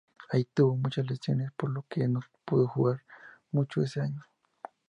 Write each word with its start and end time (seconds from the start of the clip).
Allí, 0.31 0.45
tuvo 0.51 0.75
muchas 0.77 1.07
lesiones, 1.07 1.51
por 1.55 1.69
lo 1.69 1.83
que 1.87 2.07
no 2.07 2.21
pudo 2.43 2.67
jugar 2.67 3.03
mucho 3.51 3.83
ese 3.83 4.01
año. 4.01 4.23